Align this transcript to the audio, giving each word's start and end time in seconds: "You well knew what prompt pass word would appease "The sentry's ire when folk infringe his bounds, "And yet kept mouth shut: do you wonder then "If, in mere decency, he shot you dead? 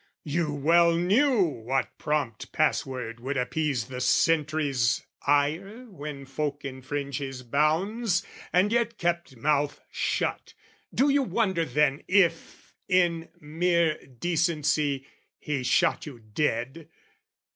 "You 0.23 0.51
well 0.51 0.95
knew 0.95 1.41
what 1.43 1.95
prompt 1.99 2.51
pass 2.51 2.87
word 2.87 3.19
would 3.19 3.37
appease 3.37 3.85
"The 3.85 4.01
sentry's 4.01 5.05
ire 5.27 5.85
when 5.91 6.25
folk 6.25 6.65
infringe 6.65 7.19
his 7.19 7.43
bounds, 7.43 8.25
"And 8.51 8.71
yet 8.71 8.97
kept 8.97 9.37
mouth 9.37 9.79
shut: 9.91 10.55
do 10.91 11.09
you 11.09 11.21
wonder 11.21 11.65
then 11.65 12.01
"If, 12.07 12.73
in 12.89 13.29
mere 13.41 14.03
decency, 14.07 15.05
he 15.37 15.61
shot 15.61 16.07
you 16.07 16.17
dead? 16.17 16.87